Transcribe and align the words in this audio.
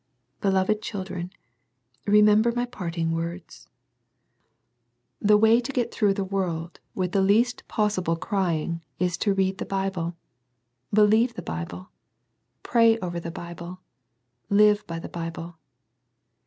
Beloved 0.41 0.81
children, 0.81 1.29
remember 2.07 2.51
my 2.51 2.65
parting 2.65 3.11
words. 3.11 3.67
The 5.19 5.37
way 5.37 5.59
to 5.61 5.71
get 5.71 5.91
thiougjci 5.91 6.15
\)afe 6.15 6.27
^oxld 6.27 6.77
wth 6.95 7.11
the 7.11 7.19
NO 7.19 7.21
MORE 7.21 7.21
CRYING. 7.21 7.21
8 7.21 7.21
1 7.21 7.27
least 7.27 7.67
possible 7.67 8.15
crying, 8.15 8.81
is 8.97 9.15
to 9.17 9.35
read 9.35 9.59
the 9.59 9.65
Bible, 9.65 10.15
believe 10.91 11.35
the 11.35 11.43
Bible, 11.43 11.89
pray 12.63 12.97
over 12.97 13.19
the 13.19 13.29
Bible, 13.29 13.79
live 14.49 14.83
by 14.87 14.97
the 14.97 15.07
Bible. 15.07 15.59